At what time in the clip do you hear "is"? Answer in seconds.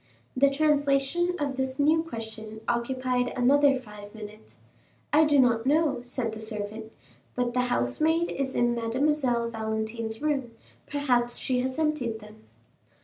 8.31-8.55